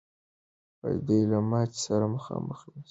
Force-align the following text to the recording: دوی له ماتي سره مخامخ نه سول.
دوی 1.05 1.21
له 1.31 1.39
ماتي 1.49 1.79
سره 1.87 2.05
مخامخ 2.15 2.59
نه 2.67 2.73
سول. 2.73 2.77